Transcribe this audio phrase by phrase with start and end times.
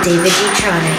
[0.00, 0.91] David G.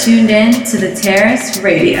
[0.00, 2.00] tuned in to the Terrace Radio.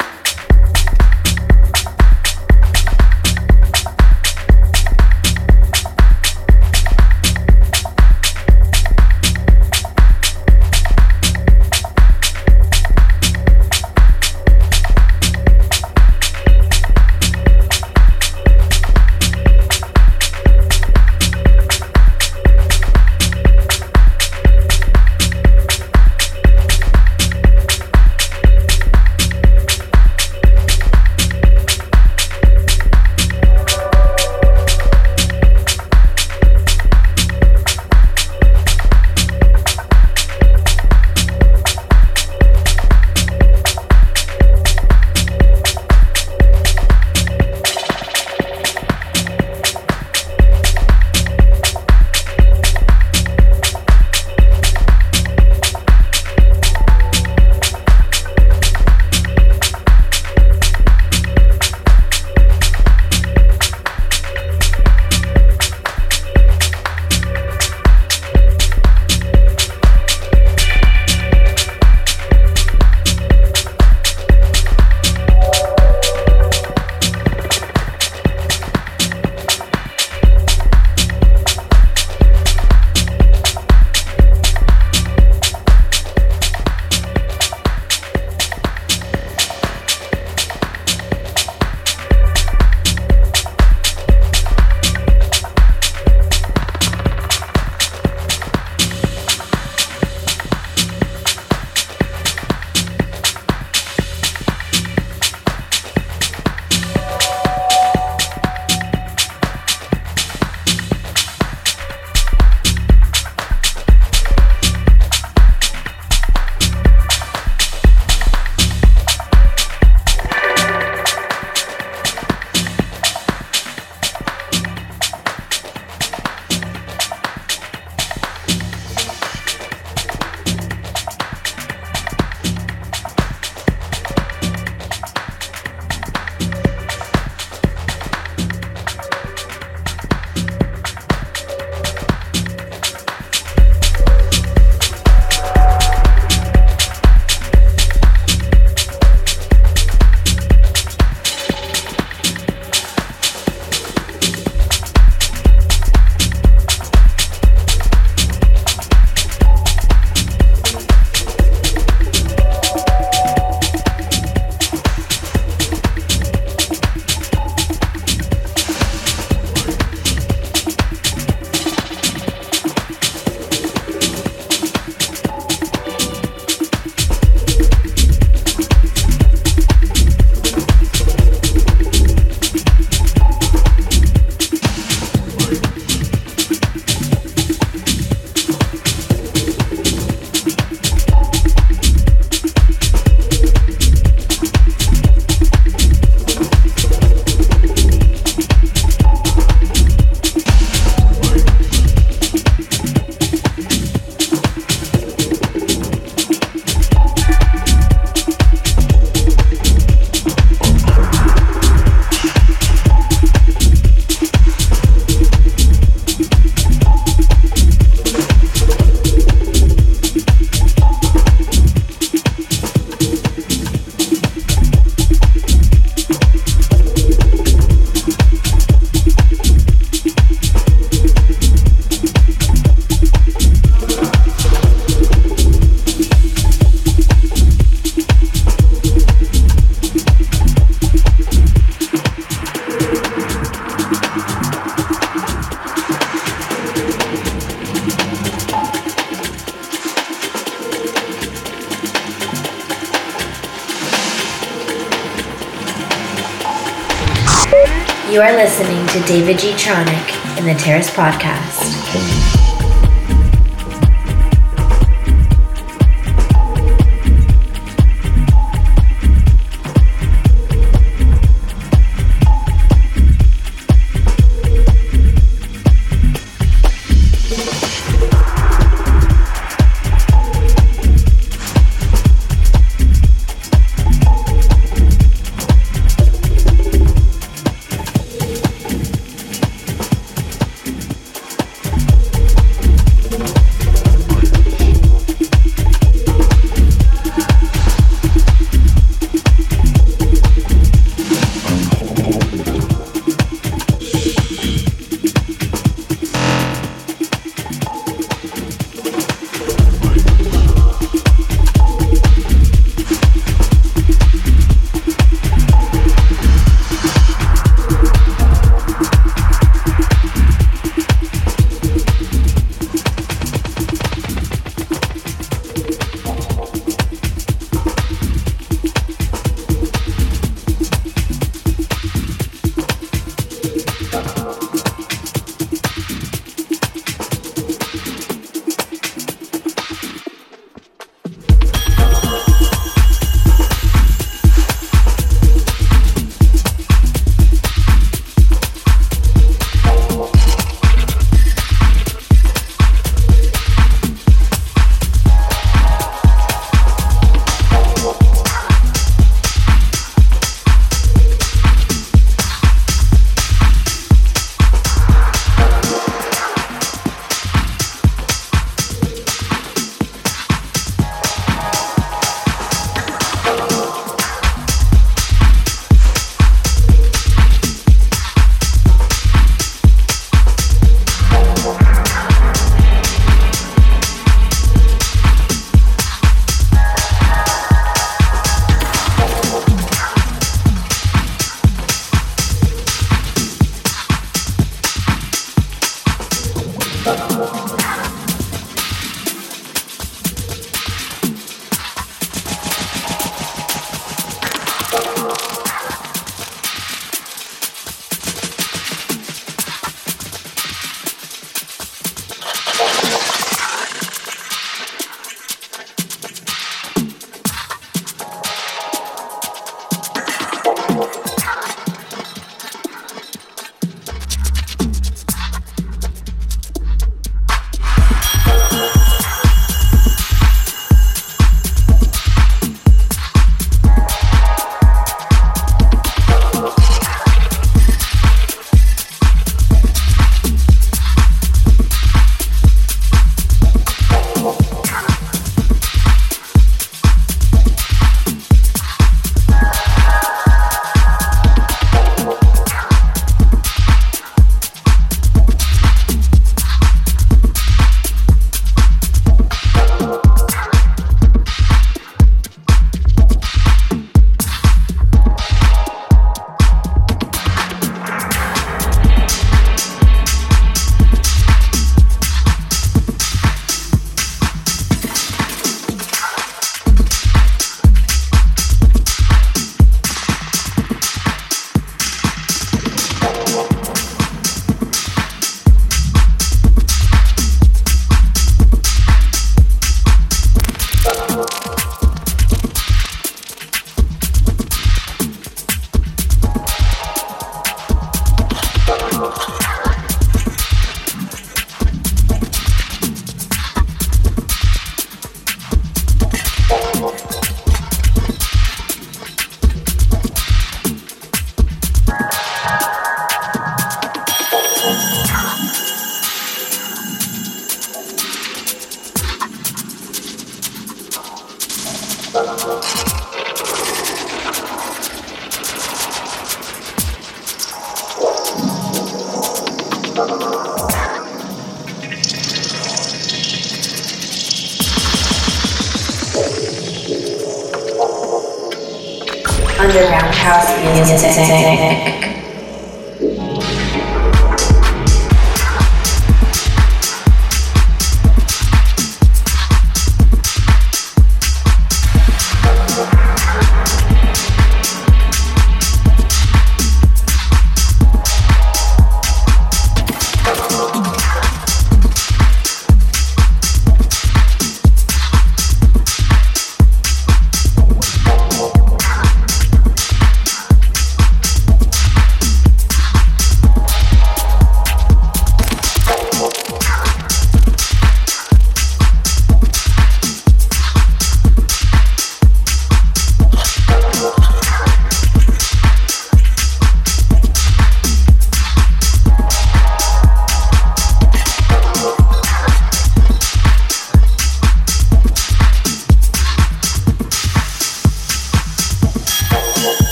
[260.93, 261.30] Podcast.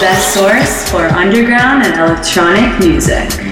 [0.00, 3.47] Best source for underground and electronic music.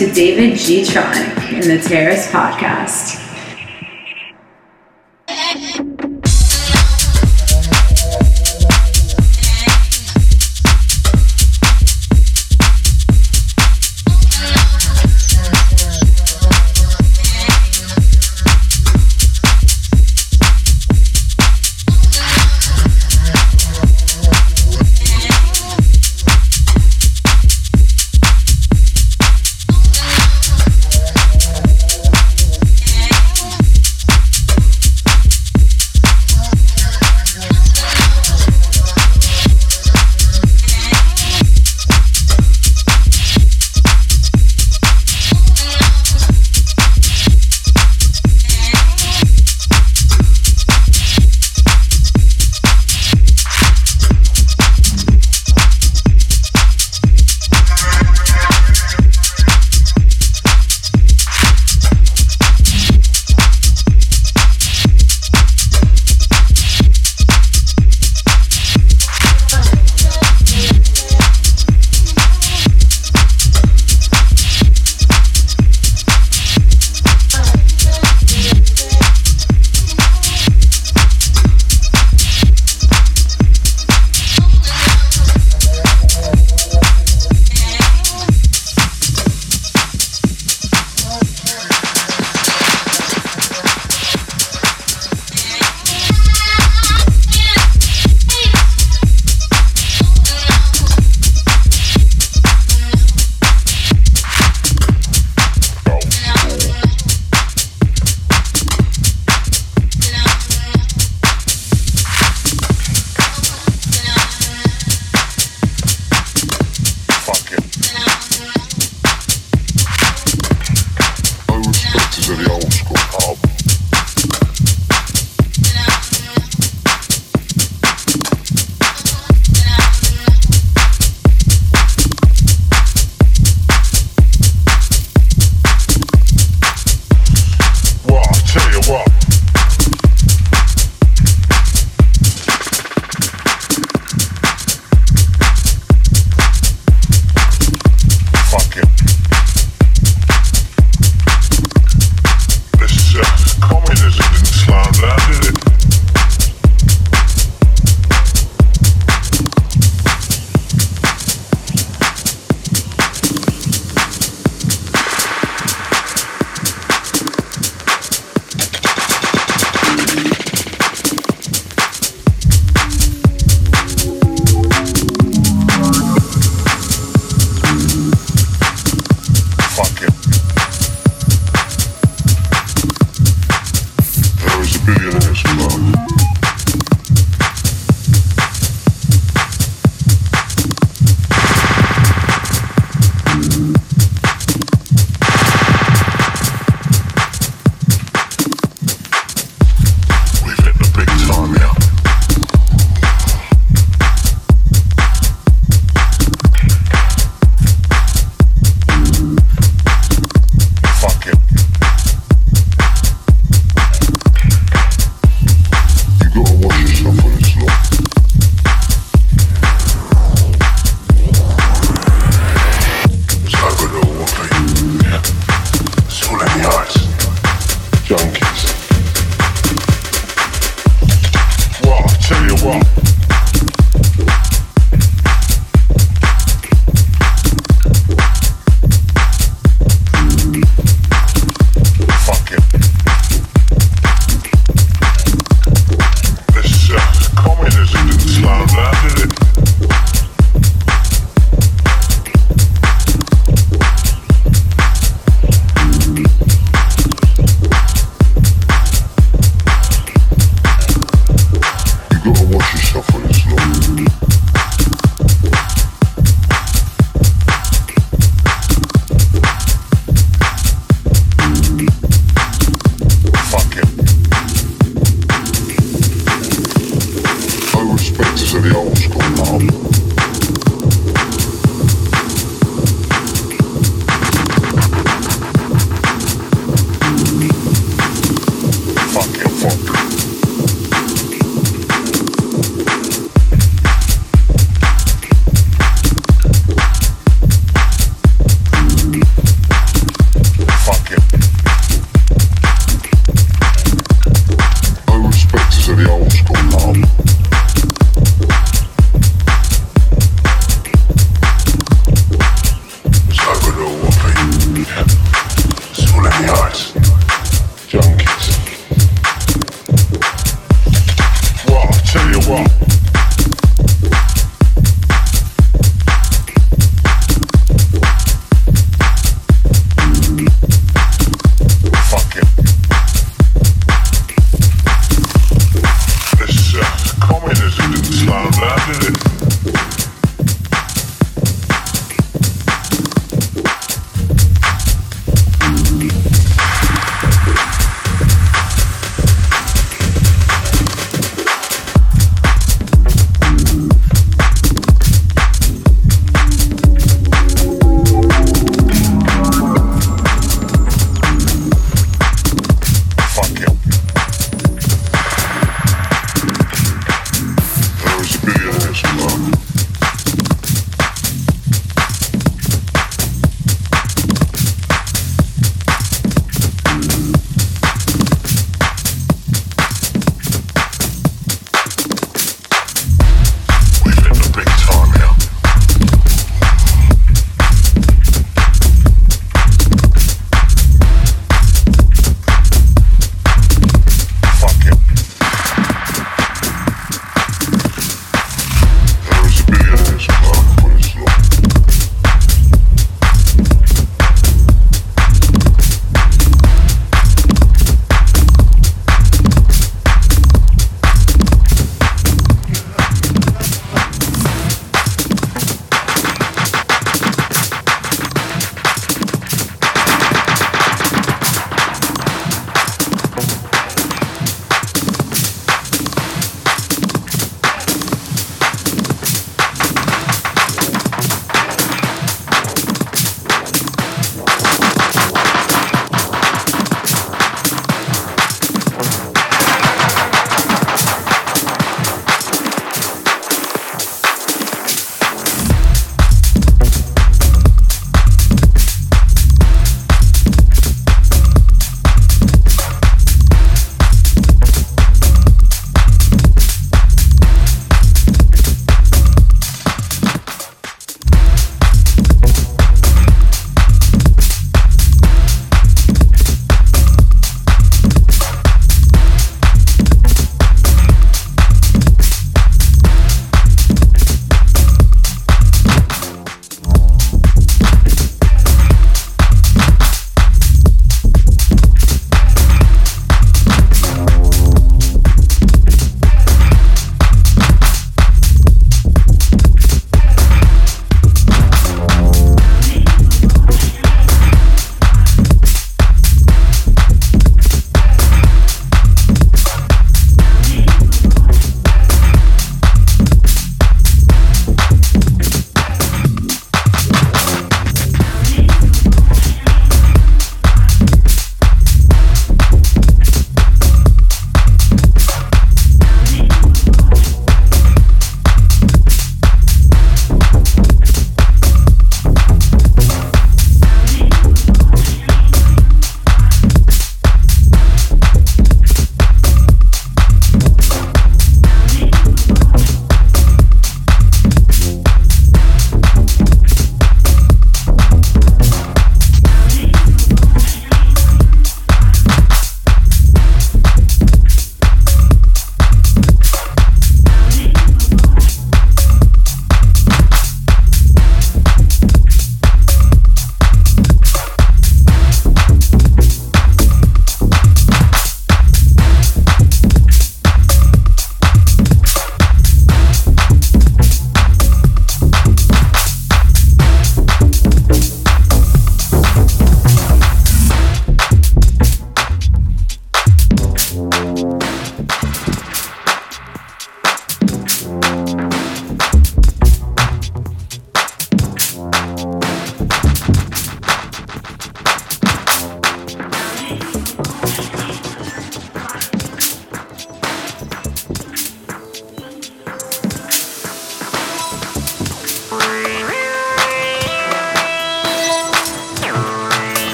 [0.00, 3.09] To David Gtronic in the Terrace Podcast.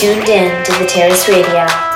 [0.00, 1.89] Tuned in to the Terrace Radio.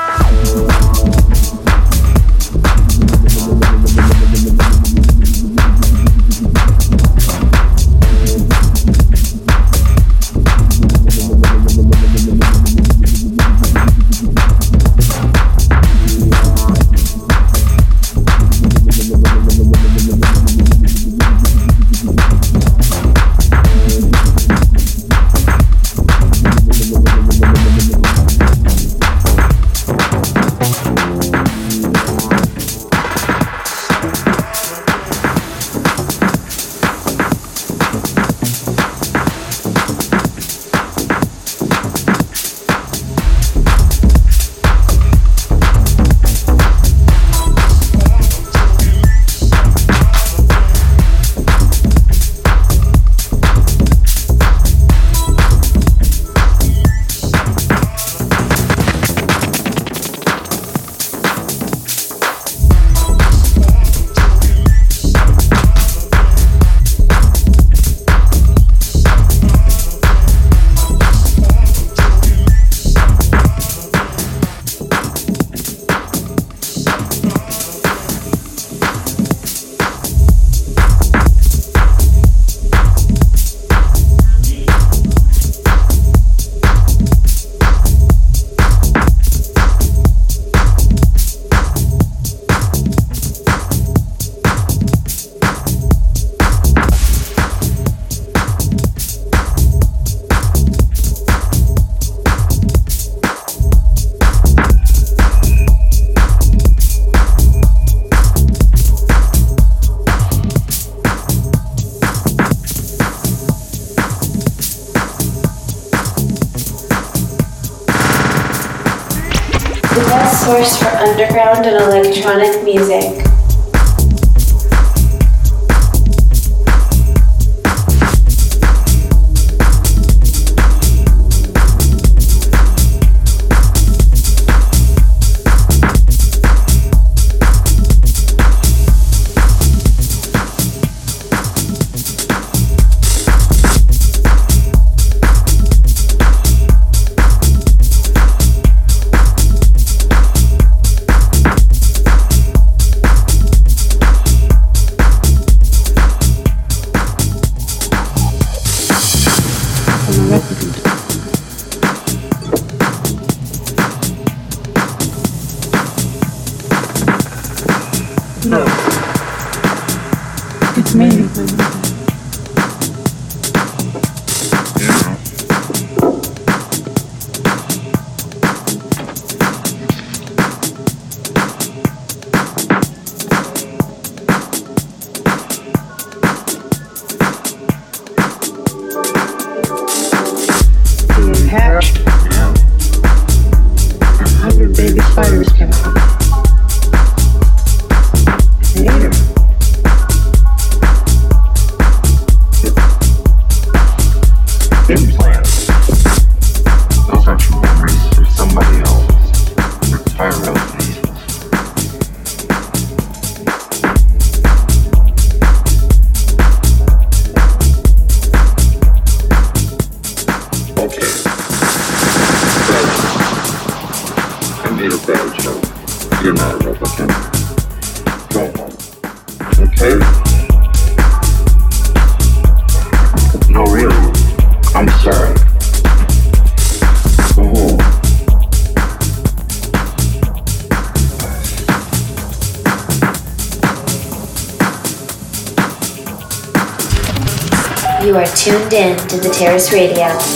[249.21, 250.34] To the Terrace Radio.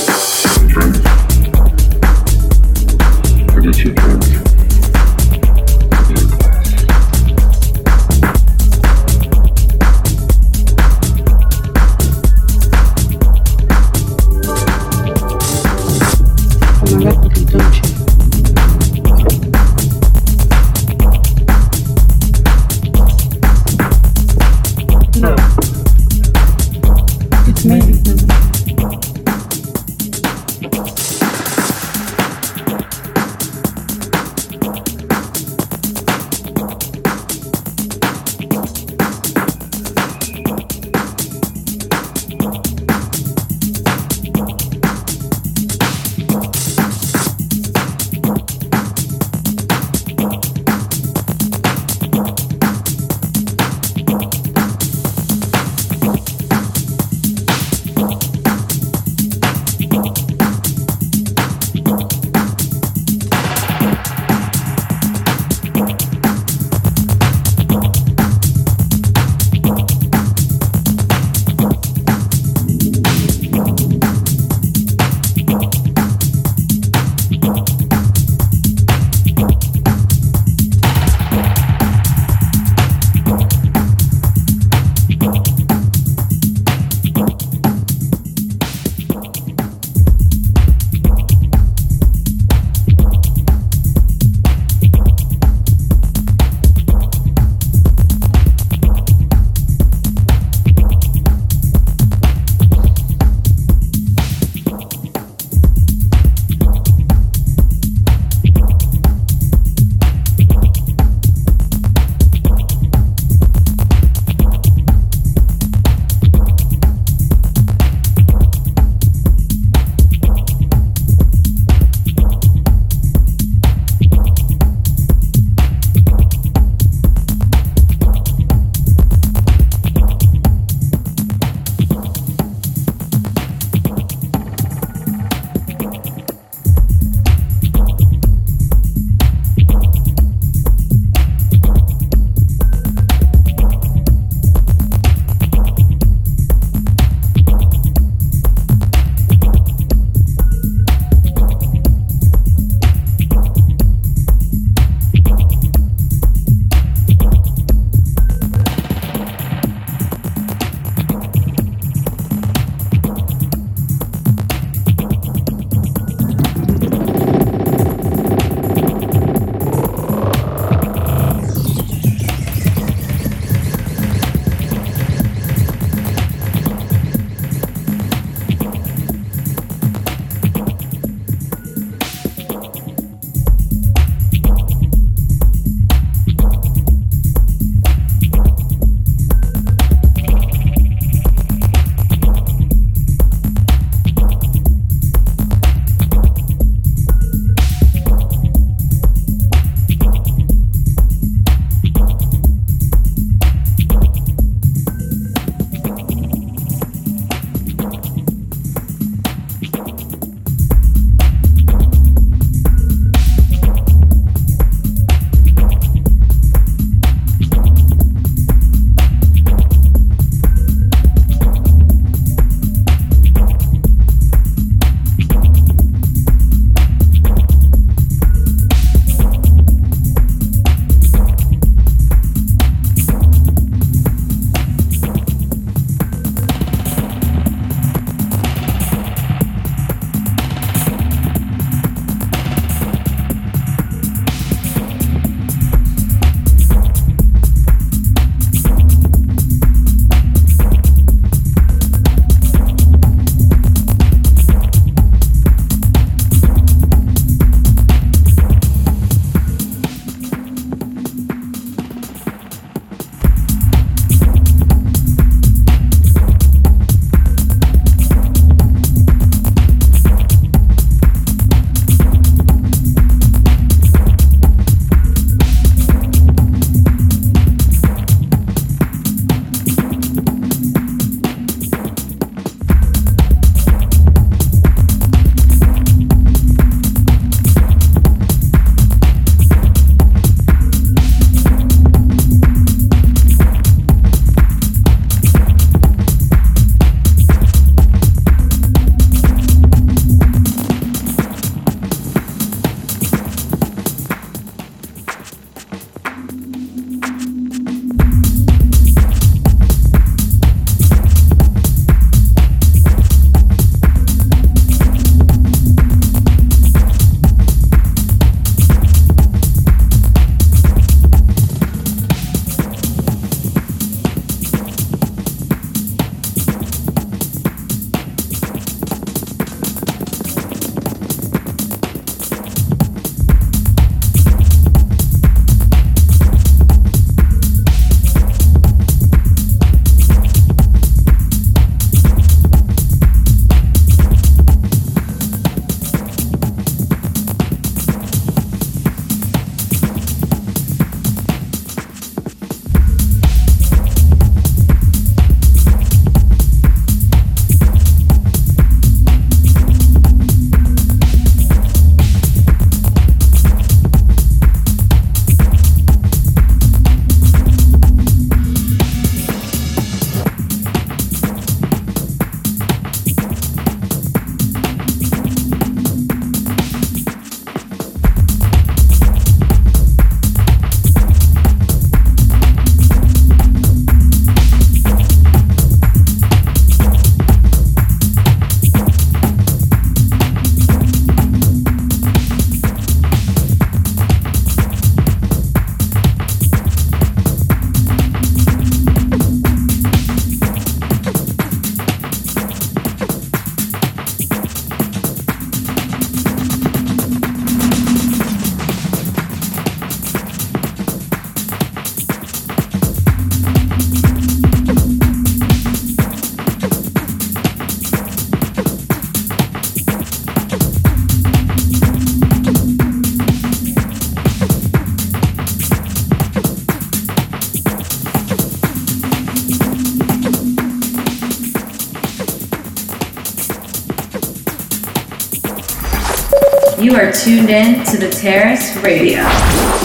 [438.00, 439.77] To the Terrace Radio.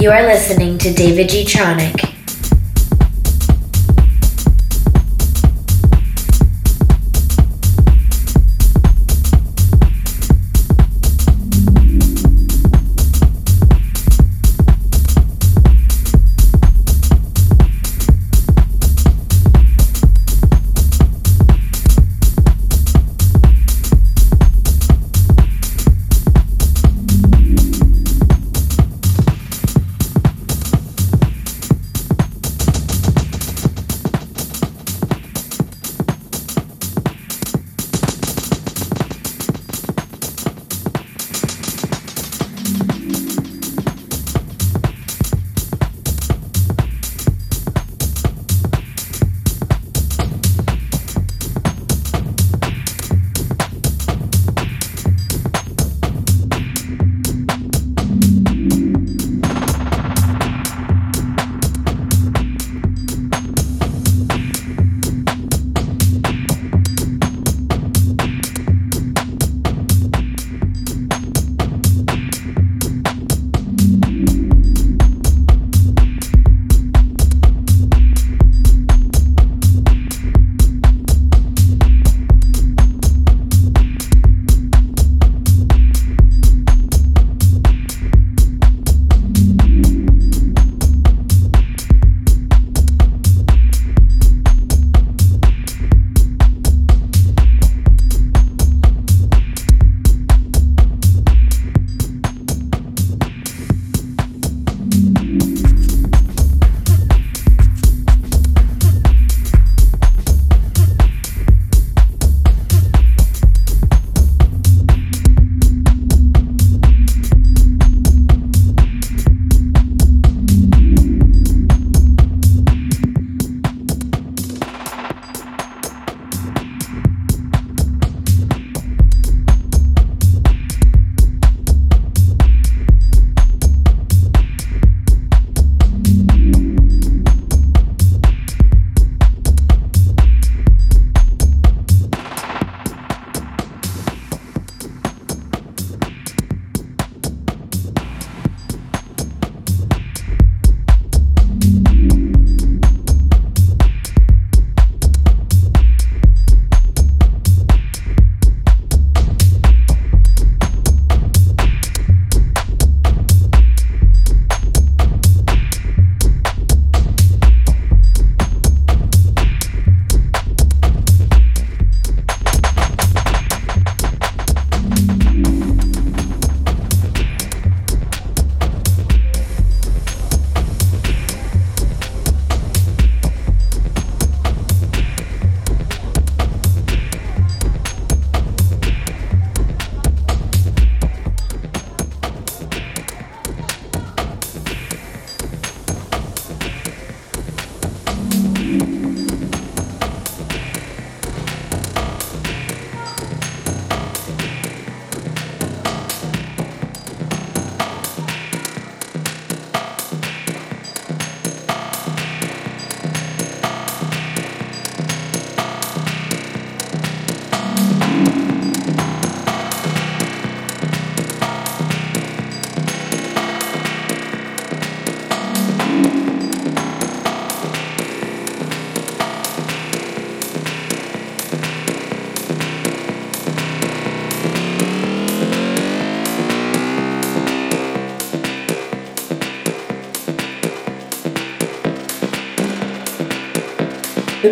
[0.00, 2.09] You are listening to David Gtronic.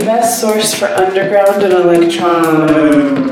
[0.09, 3.28] Best source for underground and electronic.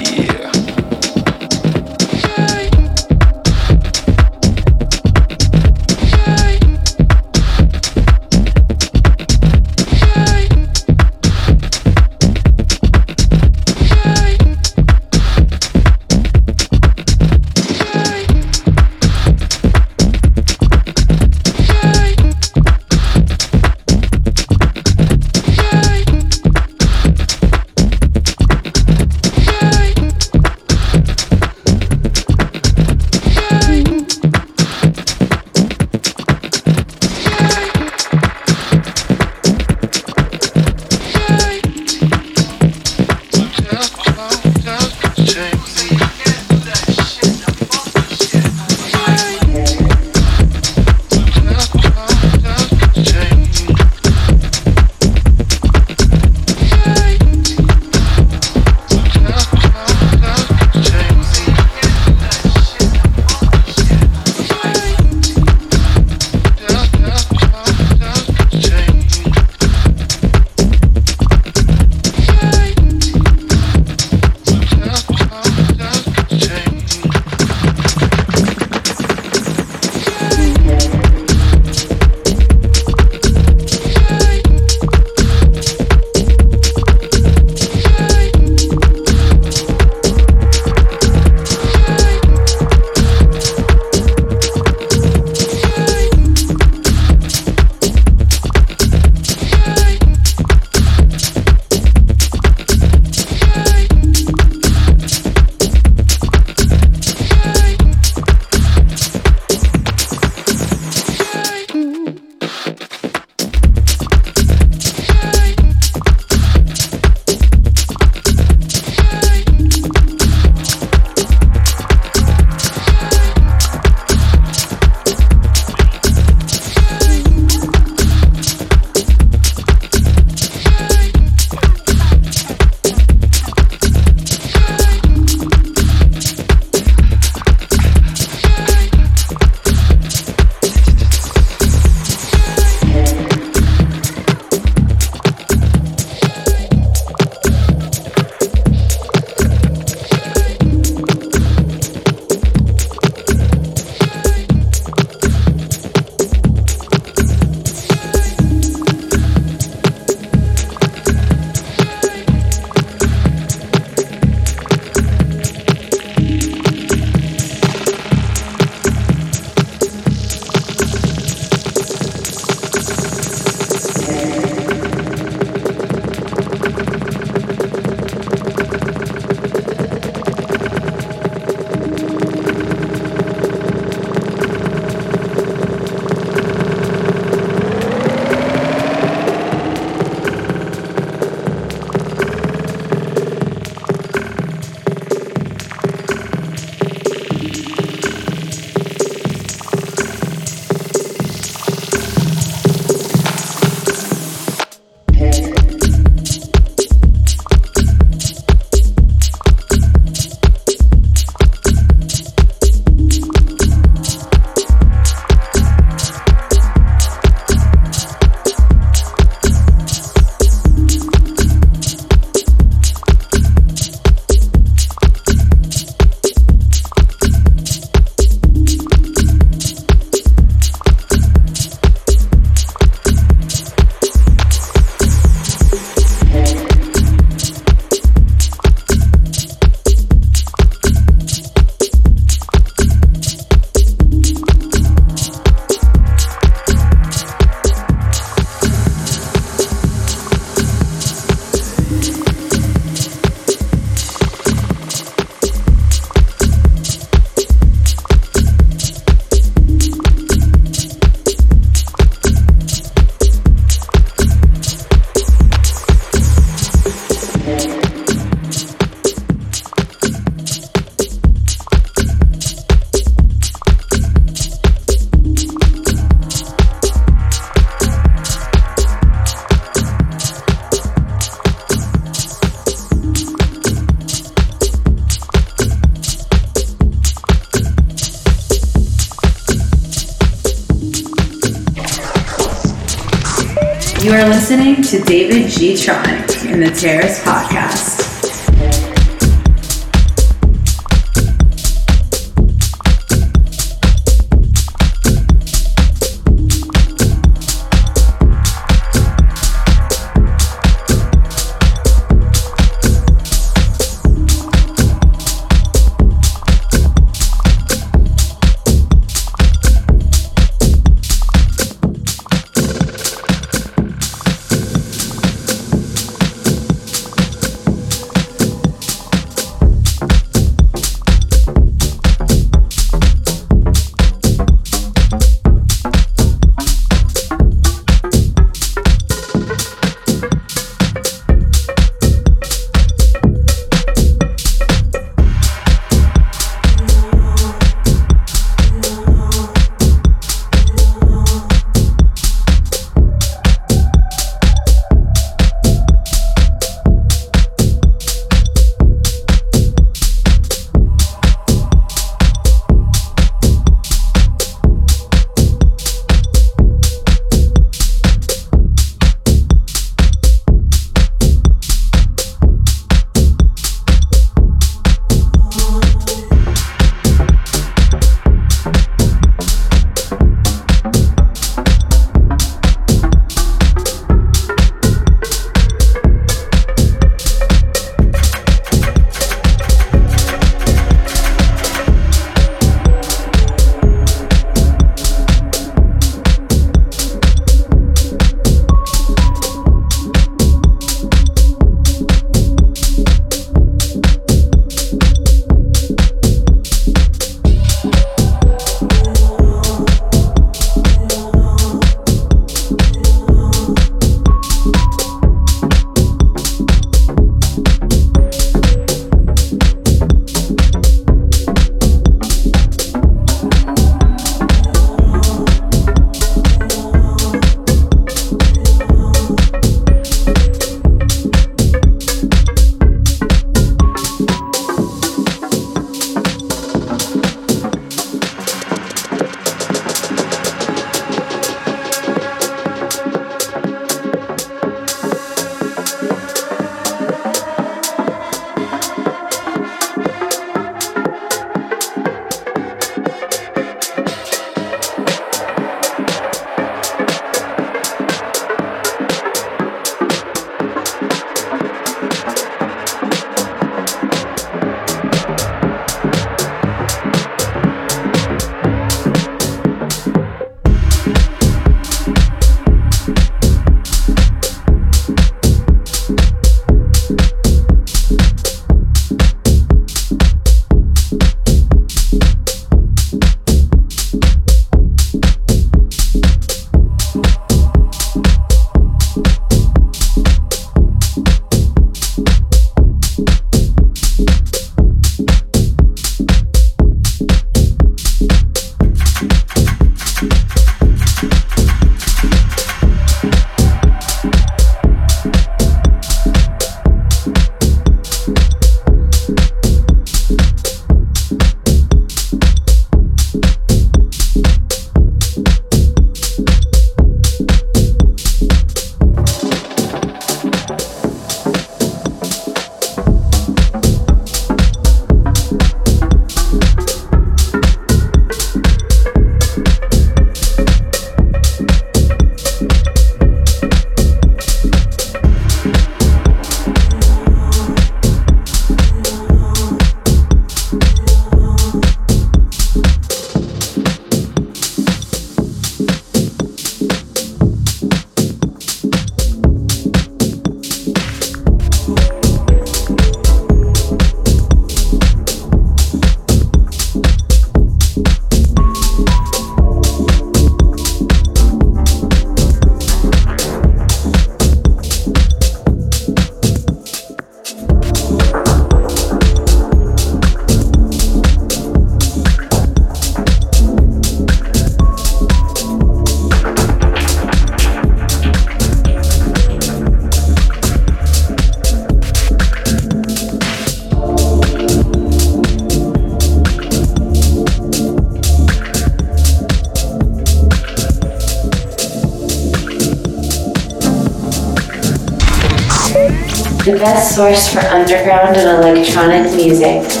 [596.81, 600.00] Best source for underground and electronic music.